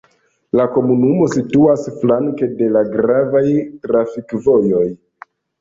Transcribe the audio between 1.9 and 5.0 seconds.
flanke de la gravaj trafikvojoj.